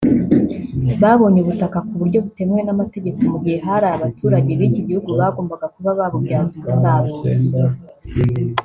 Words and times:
babonye 1.01 1.39
ubutaka 1.41 1.77
k’uburyo 1.87 2.19
butemewe 2.25 2.61
n’amategeko 2.65 3.19
mu 3.31 3.37
gihe 3.43 3.57
hari 3.67 3.87
abaturage 3.95 4.51
b’iki 4.59 4.81
gihugu 4.87 5.09
bagombaga 5.19 5.65
kuba 5.75 5.91
babubyaza 5.99 6.51
umusaruro 6.55 7.29